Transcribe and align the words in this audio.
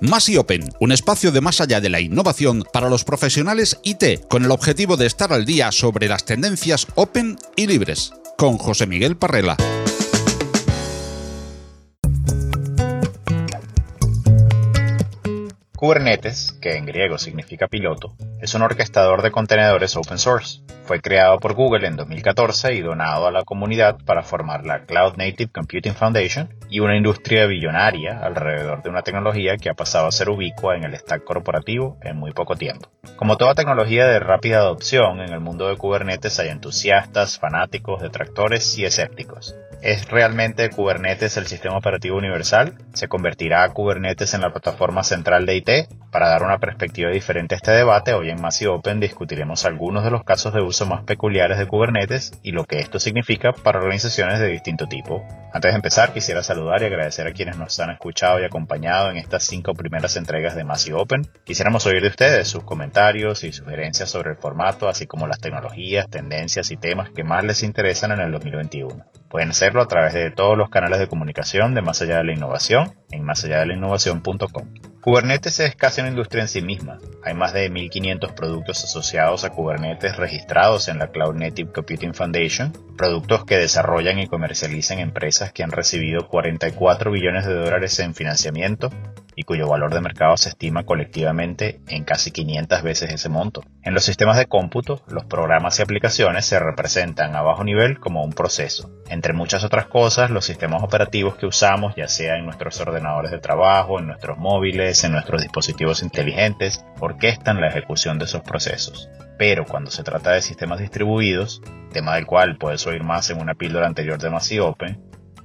Más 0.00 0.28
y 0.28 0.36
Open, 0.36 0.70
un 0.78 0.92
espacio 0.92 1.32
de 1.32 1.40
más 1.40 1.60
allá 1.60 1.80
de 1.80 1.88
la 1.88 2.00
innovación 2.00 2.62
para 2.72 2.88
los 2.88 3.02
profesionales 3.02 3.80
IT, 3.82 4.28
con 4.28 4.44
el 4.44 4.52
objetivo 4.52 4.96
de 4.96 5.06
estar 5.06 5.32
al 5.32 5.44
día 5.44 5.72
sobre 5.72 6.06
las 6.06 6.24
tendencias 6.24 6.86
open 6.94 7.36
y 7.56 7.66
libres. 7.66 8.12
Con 8.36 8.58
José 8.58 8.86
Miguel 8.86 9.16
Parrela. 9.16 9.56
Kubernetes, 15.74 16.52
que 16.60 16.76
en 16.76 16.86
griego 16.86 17.18
significa 17.18 17.66
piloto, 17.66 18.14
es 18.40 18.54
un 18.54 18.62
orquestador 18.62 19.22
de 19.22 19.30
contenedores 19.30 19.96
open 19.96 20.18
source. 20.18 20.60
Fue 20.84 21.00
creado 21.00 21.38
por 21.38 21.54
Google 21.54 21.86
en 21.86 21.96
2014 21.96 22.74
y 22.74 22.80
donado 22.80 23.26
a 23.26 23.30
la 23.30 23.44
comunidad 23.44 23.98
para 24.06 24.22
formar 24.22 24.64
la 24.64 24.86
Cloud 24.86 25.16
Native 25.16 25.50
Computing 25.52 25.94
Foundation 25.94 26.48
y 26.70 26.80
una 26.80 26.96
industria 26.96 27.46
billonaria 27.46 28.20
alrededor 28.20 28.82
de 28.82 28.88
una 28.88 29.02
tecnología 29.02 29.56
que 29.56 29.68
ha 29.68 29.74
pasado 29.74 30.06
a 30.06 30.12
ser 30.12 30.30
ubicua 30.30 30.76
en 30.76 30.84
el 30.84 30.96
stack 30.96 31.24
corporativo 31.24 31.98
en 32.02 32.16
muy 32.16 32.32
poco 32.32 32.56
tiempo. 32.56 32.88
Como 33.16 33.36
toda 33.36 33.54
tecnología 33.54 34.06
de 34.06 34.18
rápida 34.18 34.58
adopción, 34.58 35.20
en 35.20 35.32
el 35.32 35.40
mundo 35.40 35.68
de 35.68 35.76
Kubernetes 35.76 36.38
hay 36.38 36.48
entusiastas, 36.48 37.38
fanáticos, 37.38 38.00
detractores 38.00 38.78
y 38.78 38.84
escépticos. 38.84 39.56
¿Es 39.82 40.08
realmente 40.08 40.70
Kubernetes 40.70 41.36
el 41.36 41.46
sistema 41.46 41.76
operativo 41.76 42.16
universal? 42.16 42.74
¿Se 42.94 43.08
convertirá 43.08 43.68
Kubernetes 43.68 44.34
en 44.34 44.40
la 44.40 44.50
plataforma 44.50 45.04
central 45.04 45.46
de 45.46 45.56
IT? 45.56 45.70
Para 46.10 46.28
dar 46.28 46.42
una 46.42 46.58
perspectiva 46.58 47.10
diferente 47.10 47.54
a 47.54 47.58
este 47.58 47.70
debate, 47.70 48.14
hoy 48.14 48.30
en 48.30 48.40
Massive 48.40 48.70
Open 48.70 48.98
discutiremos 48.98 49.66
algunos 49.66 50.04
de 50.04 50.10
los 50.10 50.24
casos 50.24 50.54
de 50.54 50.62
uso 50.62 50.86
más 50.86 51.04
peculiares 51.04 51.58
de 51.58 51.66
Kubernetes 51.66 52.32
y 52.42 52.52
lo 52.52 52.64
que 52.64 52.78
esto 52.78 52.98
significa 52.98 53.52
para 53.52 53.78
organizaciones 53.78 54.40
de 54.40 54.48
distinto 54.48 54.86
tipo. 54.86 55.22
Antes 55.52 55.72
de 55.72 55.76
empezar, 55.76 56.14
quisiera 56.14 56.42
saludar 56.42 56.80
y 56.80 56.86
agradecer 56.86 57.26
a 57.26 57.32
quienes 57.32 57.58
nos 57.58 57.78
han 57.80 57.90
escuchado 57.90 58.40
y 58.40 58.44
acompañado 58.44 59.10
en 59.10 59.18
estas 59.18 59.44
cinco 59.44 59.74
primeras 59.74 60.16
entregas 60.16 60.54
de 60.54 60.64
Massive 60.64 60.98
Open. 60.98 61.26
Quisiéramos 61.44 61.84
oír 61.84 62.00
de 62.00 62.08
ustedes 62.08 62.48
sus 62.48 62.64
comentarios 62.64 63.44
y 63.44 63.52
sugerencias 63.52 64.08
sobre 64.08 64.30
el 64.30 64.36
formato, 64.36 64.88
así 64.88 65.06
como 65.06 65.26
las 65.26 65.40
tecnologías, 65.40 66.08
tendencias 66.08 66.70
y 66.70 66.78
temas 66.78 67.10
que 67.10 67.22
más 67.22 67.44
les 67.44 67.62
interesan 67.62 68.12
en 68.12 68.20
el 68.20 68.32
2021. 68.32 69.04
Pueden 69.28 69.50
hacerlo 69.50 69.82
a 69.82 69.88
través 69.88 70.14
de 70.14 70.30
todos 70.30 70.56
los 70.56 70.70
canales 70.70 71.00
de 71.00 71.06
comunicación 71.06 71.74
de 71.74 71.82
Más 71.82 72.00
Allá 72.00 72.16
de 72.18 72.24
la 72.24 72.32
Innovación 72.32 72.94
en 73.10 73.24
másalladelinnovación.com. 73.24 74.97
Kubernetes 75.00 75.60
es 75.60 75.76
casi 75.76 76.00
una 76.00 76.10
industria 76.10 76.42
en 76.42 76.48
sí 76.48 76.60
misma. 76.60 76.98
Hay 77.22 77.32
más 77.32 77.52
de 77.52 77.70
1.500 77.70 78.34
productos 78.34 78.82
asociados 78.82 79.44
a 79.44 79.50
Kubernetes 79.50 80.16
registrados 80.16 80.88
en 80.88 80.98
la 80.98 81.12
Cloud 81.12 81.36
Native 81.36 81.72
Computing 81.72 82.14
Foundation, 82.14 82.72
productos 82.96 83.44
que 83.44 83.56
desarrollan 83.56 84.18
y 84.18 84.26
comercializan 84.26 84.98
empresas 84.98 85.52
que 85.52 85.62
han 85.62 85.70
recibido 85.70 86.26
44 86.26 87.12
billones 87.12 87.46
de 87.46 87.54
dólares 87.54 87.98
en 88.00 88.14
financiamiento 88.14 88.90
y 89.38 89.44
cuyo 89.44 89.68
valor 89.68 89.94
de 89.94 90.00
mercado 90.00 90.36
se 90.36 90.48
estima 90.48 90.84
colectivamente 90.84 91.80
en 91.86 92.02
casi 92.02 92.32
500 92.32 92.82
veces 92.82 93.12
ese 93.12 93.28
monto. 93.28 93.62
En 93.84 93.94
los 93.94 94.02
sistemas 94.02 94.36
de 94.36 94.46
cómputo, 94.46 95.00
los 95.06 95.26
programas 95.26 95.78
y 95.78 95.82
aplicaciones 95.82 96.44
se 96.44 96.58
representan 96.58 97.36
a 97.36 97.42
bajo 97.42 97.62
nivel 97.62 98.00
como 98.00 98.24
un 98.24 98.32
proceso. 98.32 98.90
Entre 99.08 99.32
muchas 99.32 99.62
otras 99.62 99.86
cosas, 99.86 100.30
los 100.30 100.44
sistemas 100.44 100.82
operativos 100.82 101.36
que 101.36 101.46
usamos, 101.46 101.94
ya 101.94 102.08
sea 102.08 102.36
en 102.36 102.46
nuestros 102.46 102.80
ordenadores 102.80 103.30
de 103.30 103.38
trabajo, 103.38 104.00
en 104.00 104.08
nuestros 104.08 104.38
móviles, 104.38 105.04
en 105.04 105.12
nuestros 105.12 105.40
dispositivos 105.40 106.02
inteligentes, 106.02 106.84
orquestan 106.98 107.60
la 107.60 107.68
ejecución 107.68 108.18
de 108.18 108.24
esos 108.24 108.42
procesos. 108.42 109.08
Pero 109.38 109.66
cuando 109.66 109.92
se 109.92 110.02
trata 110.02 110.32
de 110.32 110.42
sistemas 110.42 110.80
distribuidos, 110.80 111.62
tema 111.92 112.16
del 112.16 112.26
cual 112.26 112.58
puedes 112.58 112.84
oír 112.88 113.04
más 113.04 113.30
en 113.30 113.40
una 113.40 113.54
píldora 113.54 113.86
anterior 113.86 114.18
de 114.18 114.30
Massive 114.30 114.64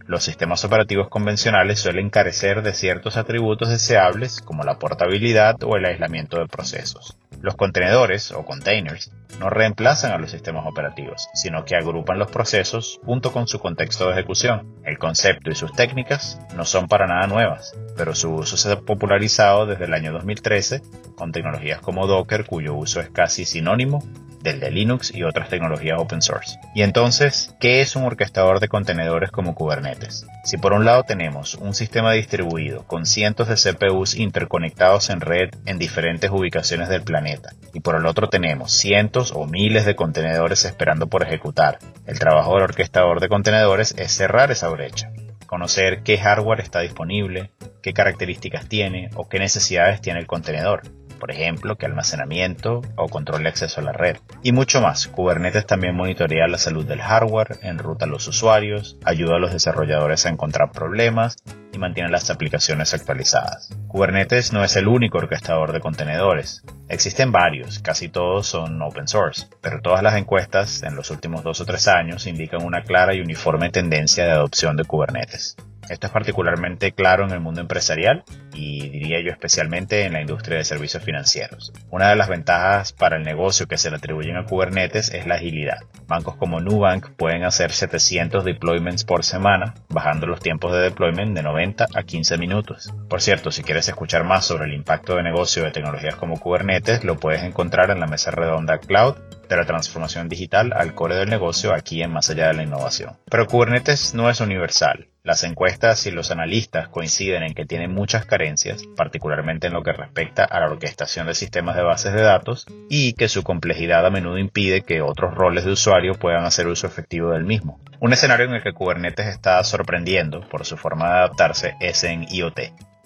los 0.07 0.23
sistemas 0.23 0.63
operativos 0.65 1.09
convencionales 1.09 1.79
suelen 1.79 2.09
carecer 2.09 2.61
de 2.61 2.73
ciertos 2.73 3.17
atributos 3.17 3.69
deseables 3.69 4.41
como 4.41 4.63
la 4.63 4.79
portabilidad 4.79 5.55
o 5.63 5.77
el 5.77 5.85
aislamiento 5.85 6.37
de 6.39 6.47
procesos. 6.47 7.15
Los 7.43 7.57
contenedores 7.57 8.31
o 8.31 8.45
containers 8.45 9.11
no 9.37 9.49
reemplazan 9.49 10.13
a 10.13 10.17
los 10.17 10.31
sistemas 10.31 10.65
operativos, 10.65 11.27
sino 11.33 11.65
que 11.65 11.75
agrupan 11.75 12.17
los 12.17 12.31
procesos 12.31 13.01
junto 13.03 13.33
con 13.33 13.49
su 13.49 13.59
contexto 13.59 14.05
de 14.05 14.13
ejecución. 14.13 14.77
El 14.85 14.97
concepto 14.97 15.51
y 15.51 15.55
sus 15.55 15.73
técnicas 15.73 16.39
no 16.55 16.63
son 16.63 16.87
para 16.87 17.05
nada 17.05 17.27
nuevas, 17.27 17.75
pero 17.97 18.15
su 18.15 18.33
uso 18.33 18.55
se 18.55 18.71
ha 18.71 18.79
popularizado 18.79 19.65
desde 19.65 19.83
el 19.83 19.93
año 19.93 20.13
2013 20.13 20.83
con 21.17 21.33
tecnologías 21.33 21.81
como 21.81 22.07
Docker, 22.07 22.45
cuyo 22.45 22.75
uso 22.75 23.01
es 23.01 23.09
casi 23.09 23.43
sinónimo 23.43 24.01
del 24.43 24.59
de 24.59 24.69
Linux 24.69 25.11
y 25.15 25.23
otras 25.23 25.49
tecnologías 25.49 25.99
open 25.99 26.21
source. 26.21 26.59
Y 26.75 26.83
entonces, 26.83 27.55
¿qué 27.59 27.81
es 27.81 27.95
un 27.95 28.03
orquestador 28.03 28.59
de 28.59 28.67
contenedores 28.67 29.31
como 29.31 29.55
Kubernetes? 29.55 30.27
Si 30.43 30.57
por 30.57 30.73
un 30.73 30.85
lado 30.85 31.03
tenemos 31.03 31.55
un 31.55 31.73
sistema 31.73 32.11
distribuido 32.11 32.83
con 32.85 33.05
cientos 33.05 33.47
de 33.47 33.55
CPUs 33.55 34.15
interconectados 34.15 35.09
en 35.09 35.21
red 35.21 35.49
en 35.65 35.79
diferentes 35.79 36.29
ubicaciones 36.29 36.89
del 36.89 37.03
planeta, 37.03 37.32
y 37.73 37.79
por 37.79 37.95
el 37.95 38.05
otro 38.05 38.29
tenemos 38.29 38.71
cientos 38.71 39.31
o 39.35 39.45
miles 39.45 39.85
de 39.85 39.95
contenedores 39.95 40.65
esperando 40.65 41.07
por 41.07 41.23
ejecutar, 41.23 41.79
el 42.05 42.19
trabajo 42.19 42.53
del 42.55 42.63
orquestador 42.63 43.19
de 43.19 43.29
contenedores 43.29 43.95
es 43.97 44.11
cerrar 44.11 44.51
esa 44.51 44.69
brecha 44.69 45.11
conocer 45.53 46.01
qué 46.01 46.17
hardware 46.17 46.61
está 46.61 46.79
disponible, 46.79 47.51
qué 47.83 47.93
características 47.93 48.67
tiene 48.67 49.11
o 49.13 49.29
qué 49.29 49.37
necesidades 49.37 50.01
tiene 50.01 50.19
el 50.19 50.25
contenedor 50.25 50.81
por 51.23 51.31
ejemplo, 51.31 51.77
que 51.77 51.85
almacenamiento 51.85 52.81
o 52.97 53.07
control 53.07 53.43
de 53.43 53.47
acceso 53.47 53.79
a 53.79 53.83
la 53.85 53.93
red. 53.93 54.17
Y 54.41 54.51
mucho 54.51 54.81
más. 54.81 55.07
Kubernetes 55.07 55.65
también 55.65 55.95
monitorea 55.95 56.49
la 56.49 56.57
salud 56.57 56.85
del 56.85 56.99
hardware, 56.99 57.59
enruta 57.61 58.03
a 58.03 58.09
los 58.09 58.27
usuarios, 58.27 58.97
ayuda 59.05 59.37
a 59.37 59.39
los 59.39 59.53
desarrolladores 59.53 60.25
a 60.25 60.29
encontrar 60.29 60.73
problemas 60.73 61.37
y 61.71 61.77
mantiene 61.77 62.09
las 62.09 62.29
aplicaciones 62.29 62.93
actualizadas. 62.93 63.69
Kubernetes 63.87 64.51
no 64.51 64.65
es 64.65 64.75
el 64.75 64.89
único 64.89 65.19
orquestador 65.19 65.71
de 65.71 65.79
contenedores. 65.79 66.61
Existen 66.89 67.31
varios, 67.31 67.79
casi 67.79 68.09
todos 68.09 68.45
son 68.45 68.81
open 68.81 69.07
source, 69.07 69.47
pero 69.61 69.79
todas 69.81 70.03
las 70.03 70.17
encuestas 70.17 70.83
en 70.83 70.97
los 70.97 71.09
últimos 71.09 71.41
dos 71.41 71.61
o 71.61 71.65
tres 71.65 71.87
años 71.87 72.27
indican 72.27 72.65
una 72.65 72.83
clara 72.83 73.15
y 73.15 73.21
uniforme 73.21 73.69
tendencia 73.69 74.25
de 74.25 74.31
adopción 74.31 74.75
de 74.75 74.83
Kubernetes. 74.83 75.55
Esto 75.89 76.07
es 76.07 76.13
particularmente 76.13 76.91
claro 76.91 77.25
en 77.25 77.31
el 77.31 77.39
mundo 77.39 77.61
empresarial 77.61 78.23
y 78.53 78.89
diría 78.89 79.21
yo 79.21 79.31
especialmente 79.31 80.03
en 80.03 80.13
la 80.13 80.21
industria 80.21 80.57
de 80.57 80.63
servicios 80.63 81.03
financieros. 81.03 81.73
Una 81.89 82.09
de 82.09 82.15
las 82.15 82.29
ventajas 82.29 82.93
para 82.93 83.17
el 83.17 83.23
negocio 83.23 83.67
que 83.67 83.77
se 83.77 83.89
le 83.89 83.97
atribuyen 83.97 84.37
a 84.37 84.45
Kubernetes 84.45 85.13
es 85.13 85.27
la 85.27 85.35
agilidad. 85.35 85.79
Bancos 86.07 86.35
como 86.35 86.59
Nubank 86.59 87.09
pueden 87.11 87.43
hacer 87.43 87.71
700 87.71 88.43
deployments 88.43 89.03
por 89.03 89.23
semana, 89.23 89.73
bajando 89.89 90.27
los 90.27 90.39
tiempos 90.39 90.71
de 90.73 90.79
deployment 90.79 91.35
de 91.35 91.43
90 91.43 91.87
a 91.93 92.03
15 92.03 92.37
minutos. 92.37 92.93
Por 93.09 93.21
cierto, 93.21 93.51
si 93.51 93.63
quieres 93.63 93.87
escuchar 93.87 94.23
más 94.23 94.45
sobre 94.45 94.65
el 94.65 94.73
impacto 94.73 95.15
de 95.15 95.23
negocio 95.23 95.63
de 95.63 95.71
tecnologías 95.71 96.15
como 96.15 96.39
Kubernetes, 96.39 97.03
lo 97.03 97.17
puedes 97.17 97.43
encontrar 97.43 97.89
en 97.91 97.99
la 97.99 98.07
mesa 98.07 98.31
redonda 98.31 98.77
Cloud 98.77 99.15
de 99.47 99.57
la 99.57 99.65
transformación 99.65 100.29
digital 100.29 100.73
al 100.73 100.93
core 100.93 101.15
del 101.15 101.29
negocio 101.29 101.73
aquí 101.73 102.01
en 102.01 102.11
Más 102.11 102.29
allá 102.29 102.47
de 102.47 102.53
la 102.53 102.63
innovación. 102.63 103.17
Pero 103.29 103.47
Kubernetes 103.47 104.13
no 104.13 104.29
es 104.29 104.39
universal. 104.41 105.07
Las 105.23 105.43
encuestas 105.45 106.05
y 106.05 106.11
los 106.11 106.31
analistas 106.31 106.89
coinciden 106.89 107.43
en 107.43 107.53
que 107.53 107.65
tiene 107.65 107.87
muchas 107.87 108.25
carencias, 108.25 108.83
particularmente 108.97 109.67
en 109.67 109.73
lo 109.73 109.81
que 109.81 109.93
respecta 109.93 110.43
a 110.43 110.59
la 110.59 110.65
orquestación 110.65 111.27
de 111.27 111.33
sistemas 111.33 111.77
de 111.77 111.83
bases 111.83 112.13
de 112.13 112.21
datos, 112.21 112.65
y 112.89 113.13
que 113.13 113.29
su 113.29 113.41
complejidad 113.41 114.05
a 114.05 114.09
menudo 114.09 114.37
impide 114.37 114.81
que 114.81 115.01
otros 115.01 115.33
roles 115.33 115.63
de 115.63 115.71
usuario 115.71 116.15
puedan 116.15 116.43
hacer 116.43 116.67
uso 116.67 116.87
efectivo 116.87 117.31
del 117.31 117.45
mismo. 117.45 117.79
Un 118.01 118.11
escenario 118.11 118.47
en 118.47 118.55
el 118.55 118.63
que 118.63 118.73
Kubernetes 118.73 119.27
está 119.27 119.63
sorprendiendo 119.63 120.41
por 120.41 120.65
su 120.65 120.75
forma 120.75 121.07
de 121.07 121.17
adaptarse 121.19 121.75
es 121.79 122.03
en 122.03 122.27
IoT, 122.29 122.59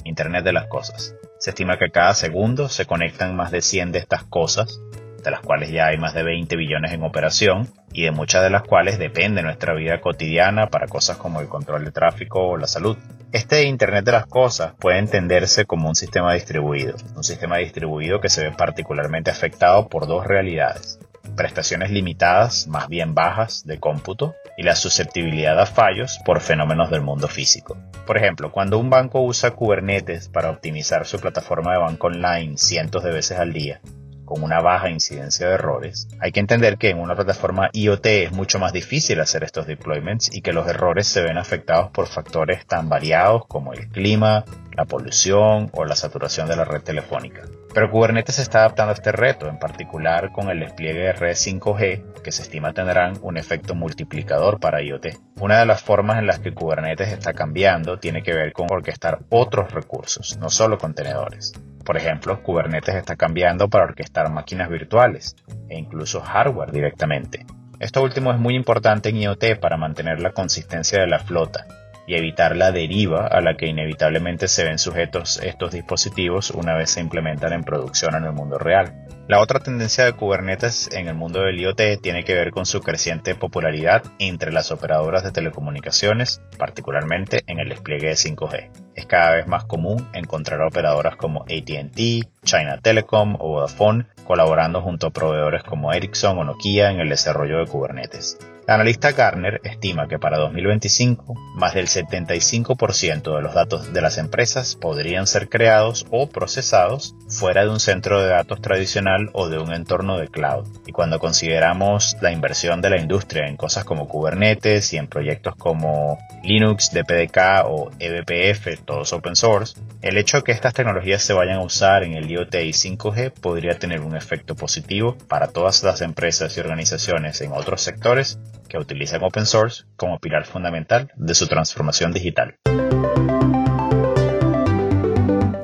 Internet 0.03 0.43
de 0.43 0.53
las 0.53 0.65
Cosas. 0.65 1.13
Se 1.37 1.51
estima 1.51 1.77
que 1.77 1.91
cada 1.91 2.15
segundo 2.15 2.67
se 2.67 2.87
conectan 2.87 3.35
más 3.35 3.51
de 3.51 3.61
100 3.61 3.91
de 3.91 3.99
estas 3.99 4.23
cosas, 4.23 4.79
de 5.23 5.31
las 5.31 5.41
cuales 5.41 5.71
ya 5.71 5.87
hay 5.87 5.97
más 5.97 6.13
de 6.13 6.23
20 6.23 6.55
billones 6.55 6.91
en 6.91 7.03
operación 7.03 7.69
y 7.93 8.03
de 8.03 8.11
muchas 8.11 8.43
de 8.43 8.49
las 8.49 8.63
cuales 8.63 8.99
depende 8.99 9.41
nuestra 9.41 9.73
vida 9.73 10.01
cotidiana 10.01 10.67
para 10.67 10.87
cosas 10.87 11.17
como 11.17 11.41
el 11.41 11.47
control 11.47 11.85
de 11.85 11.91
tráfico 11.91 12.47
o 12.47 12.57
la 12.57 12.67
salud. 12.67 12.97
Este 13.31 13.63
Internet 13.63 14.05
de 14.05 14.13
las 14.13 14.25
Cosas 14.25 14.73
puede 14.79 14.99
entenderse 14.99 15.65
como 15.65 15.89
un 15.89 15.95
sistema 15.95 16.33
distribuido, 16.33 16.95
un 17.15 17.23
sistema 17.23 17.57
distribuido 17.57 18.21
que 18.21 18.29
se 18.29 18.43
ve 18.43 18.51
particularmente 18.51 19.31
afectado 19.31 19.89
por 19.89 20.07
dos 20.07 20.25
realidades, 20.25 20.99
prestaciones 21.35 21.91
limitadas, 21.91 22.67
más 22.67 22.87
bien 22.87 23.13
bajas, 23.13 23.65
de 23.65 23.79
cómputo 23.79 24.35
y 24.57 24.63
la 24.63 24.75
susceptibilidad 24.75 25.59
a 25.59 25.65
fallos 25.65 26.19
por 26.25 26.39
fenómenos 26.39 26.89
del 26.89 27.01
mundo 27.01 27.27
físico. 27.27 27.77
Por 28.05 28.17
ejemplo, 28.17 28.51
cuando 28.51 28.79
un 28.79 28.89
banco 28.89 29.21
usa 29.21 29.51
Kubernetes 29.51 30.29
para 30.29 30.49
optimizar 30.49 31.05
su 31.05 31.19
plataforma 31.19 31.73
de 31.73 31.79
banco 31.79 32.07
online 32.07 32.57
cientos 32.57 33.03
de 33.03 33.11
veces 33.11 33.39
al 33.39 33.53
día, 33.53 33.81
con 34.27 34.43
una 34.43 34.59
baja 34.59 34.91
incidencia 34.91 35.47
de 35.47 35.53
errores, 35.55 36.07
hay 36.19 36.31
que 36.31 36.41
entender 36.41 36.77
que 36.77 36.89
en 36.89 36.99
una 36.99 37.15
plataforma 37.15 37.69
IoT 37.73 38.05
es 38.05 38.31
mucho 38.33 38.59
más 38.59 38.73
difícil 38.73 39.19
hacer 39.21 39.43
estos 39.43 39.65
deployments 39.65 40.29
y 40.31 40.41
que 40.41 40.53
los 40.53 40.67
errores 40.67 41.07
se 41.07 41.23
ven 41.23 41.39
afectados 41.39 41.89
por 41.89 42.05
factores 42.05 42.67
tan 42.67 42.89
variados 42.89 43.47
como 43.47 43.73
el 43.73 43.87
clima, 43.87 44.43
la 44.75 44.85
polución 44.85 45.71
o 45.73 45.85
la 45.85 45.95
saturación 45.95 46.47
de 46.47 46.57
la 46.57 46.65
red 46.65 46.81
telefónica. 46.81 47.41
Pero 47.73 47.89
Kubernetes 47.89 48.35
se 48.35 48.41
está 48.41 48.59
adaptando 48.59 48.91
a 48.91 48.95
este 48.95 49.11
reto, 49.11 49.47
en 49.47 49.59
particular 49.59 50.31
con 50.31 50.49
el 50.49 50.59
despliegue 50.59 50.99
de 50.99 51.13
red 51.13 51.35
5G, 51.35 52.21
que 52.21 52.31
se 52.31 52.43
estima 52.43 52.73
tendrán 52.73 53.17
un 53.21 53.37
efecto 53.37 53.75
multiplicador 53.75 54.59
para 54.59 54.81
IoT. 54.81 55.17
Una 55.39 55.59
de 55.59 55.65
las 55.65 55.81
formas 55.81 56.19
en 56.19 56.27
las 56.27 56.39
que 56.39 56.53
Kubernetes 56.53 57.09
está 57.09 57.33
cambiando 57.33 57.97
tiene 57.97 58.23
que 58.23 58.33
ver 58.33 58.51
con 58.53 58.67
orquestar 58.69 59.19
otros 59.29 59.71
recursos, 59.71 60.37
no 60.37 60.49
solo 60.49 60.77
contenedores. 60.77 61.53
Por 61.87 61.95
ejemplo, 61.95 62.43
Kubernetes 62.43 62.95
está 62.95 63.15
cambiando 63.15 63.69
para 63.69 63.85
orquestar 63.85 64.29
máquinas 64.29 64.67
virtuales 64.69 65.37
e 65.69 65.77
incluso 65.77 66.19
hardware 66.19 66.69
directamente. 66.69 67.45
Esto 67.79 68.03
último 68.03 68.33
es 68.33 68.37
muy 68.37 68.55
importante 68.55 69.07
en 69.07 69.15
IoT 69.21 69.57
para 69.61 69.77
mantener 69.77 70.19
la 70.19 70.33
consistencia 70.33 70.99
de 70.99 71.07
la 71.07 71.19
flota 71.19 71.65
y 72.07 72.15
evitar 72.15 72.55
la 72.55 72.71
deriva 72.71 73.27
a 73.27 73.41
la 73.41 73.55
que 73.55 73.67
inevitablemente 73.67 74.47
se 74.47 74.63
ven 74.63 74.79
sujetos 74.79 75.39
estos 75.43 75.73
dispositivos 75.73 76.51
una 76.51 76.73
vez 76.73 76.91
se 76.91 77.01
implementan 77.01 77.53
en 77.53 77.63
producción 77.63 78.15
en 78.15 78.23
el 78.23 78.31
mundo 78.31 78.57
real. 78.57 79.05
La 79.27 79.41
otra 79.41 79.59
tendencia 79.59 80.05
de 80.05 80.13
Kubernetes 80.13 80.89
en 80.93 81.09
el 81.09 81.13
mundo 81.13 81.41
del 81.41 81.59
IoT 81.59 82.01
tiene 82.01 82.23
que 82.23 82.33
ver 82.33 82.51
con 82.51 82.65
su 82.65 82.79
creciente 82.79 83.35
popularidad 83.35 84.03
entre 84.19 84.53
las 84.53 84.71
operadoras 84.71 85.21
de 85.25 85.31
telecomunicaciones, 85.31 86.41
particularmente 86.57 87.43
en 87.45 87.59
el 87.59 87.67
despliegue 87.67 88.07
de 88.07 88.13
5G. 88.13 88.69
Es 88.95 89.05
cada 89.05 89.31
vez 89.35 89.45
más 89.45 89.65
común 89.65 90.07
encontrar 90.13 90.61
operadoras 90.61 91.17
como 91.17 91.41
ATT, 91.41 91.99
China 92.43 92.79
Telecom 92.81 93.35
o 93.35 93.49
Vodafone 93.49 94.05
colaborando 94.23 94.81
junto 94.81 95.07
a 95.07 95.11
proveedores 95.11 95.63
como 95.63 95.91
Ericsson 95.91 96.37
o 96.37 96.45
Nokia 96.45 96.89
en 96.91 97.01
el 97.01 97.09
desarrollo 97.09 97.59
de 97.59 97.65
Kubernetes. 97.65 98.37
La 98.67 98.73
analista 98.73 99.13
Gartner 99.13 99.61
estima 99.63 100.09
que 100.09 100.19
para 100.19 100.37
2025 100.39 101.35
más 101.55 101.73
del 101.73 101.87
75% 101.87 103.35
de 103.37 103.41
los 103.41 103.53
datos 103.53 103.93
de 103.93 104.01
las 104.01 104.17
empresas 104.17 104.75
podrían 104.75 105.25
ser 105.25 105.47
creados 105.47 106.05
o 106.11 106.27
procesados 106.27 107.15
fuera 107.29 107.63
de 107.63 107.69
un 107.69 107.79
centro 107.79 108.21
de 108.21 108.27
datos 108.27 108.61
tradicional 108.61 109.29
o 109.31 109.47
de 109.47 109.57
un 109.57 109.71
entorno 109.71 110.17
de 110.17 110.27
cloud. 110.27 110.67
Y 110.85 110.91
cuando 110.91 111.17
consideramos 111.17 112.17
la 112.19 112.33
inversión 112.33 112.81
de 112.81 112.89
la 112.89 112.99
industria 112.99 113.47
en 113.47 113.55
cosas 113.55 113.85
como 113.85 114.09
Kubernetes 114.09 114.91
y 114.91 114.97
en 114.97 115.07
proyectos 115.07 115.55
como 115.55 116.17
Linux, 116.43 116.91
DPDK 116.91 117.65
o 117.67 117.89
eBPF, 117.99 118.83
todos 118.83 119.13
open 119.13 119.37
source, 119.37 119.79
el 120.01 120.17
hecho 120.17 120.37
de 120.37 120.43
que 120.43 120.51
estas 120.51 120.73
tecnologías 120.73 121.23
se 121.23 121.31
vayan 121.31 121.59
a 121.59 121.63
usar 121.63 122.03
en 122.03 122.15
el 122.15 122.29
IoT 122.29 122.55
y 122.55 122.73
5G 122.73 123.31
podría 123.31 123.79
tener 123.79 124.01
un 124.01 124.17
efecto 124.17 124.55
positivo 124.55 125.17
para 125.29 125.47
todas 125.47 125.83
las 125.83 126.01
empresas 126.01 126.57
y 126.57 126.59
organizaciones 126.59 127.39
en 127.39 127.53
otros 127.53 127.81
sectores 127.81 128.37
que 128.67 128.77
utilizan 128.77 129.23
open 129.23 129.45
source 129.45 129.85
como 129.95 130.19
pilar 130.19 130.45
fundamental 130.45 131.11
de 131.15 131.33
su 131.33 131.47
transformación 131.47 132.11
digital. 132.13 132.55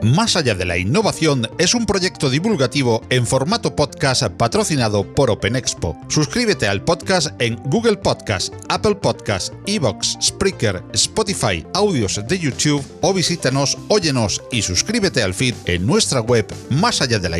Más 0.04 0.36
allá 0.36 0.54
de 0.54 0.66
la 0.66 0.78
innovación 0.78 1.50
es 1.58 1.74
un 1.74 1.86
proyecto 1.86 2.30
divulgativo 2.30 3.02
en 3.10 3.26
formato 3.26 3.76
podcast 3.76 4.24
patrocinado 4.28 5.04
por 5.16 5.32
OpenExpo. 5.32 5.98
Suscríbete 6.08 6.68
al 6.68 6.84
podcast 6.84 7.30
en 7.42 7.56
Google 7.70 7.98
Podcast, 7.98 8.54
Apple 8.70 8.96
Podcast, 8.96 9.54
Evox, 9.66 10.18
Spreaker, 10.22 10.84
Spotify, 10.94 11.66
audios 11.74 12.22
de 12.28 12.38
YouTube 12.38 12.86
o 13.02 13.14
visítanos, 13.14 13.78
óyenos 13.88 14.44
y 14.52 14.62
suscríbete 14.62 15.24
al 15.24 15.34
feed 15.34 15.56
en 15.66 15.88
nuestra 15.88 16.22
web 16.22 16.46
más 16.70 17.02
allá 17.02 17.18
de 17.18 17.30
la 17.30 17.40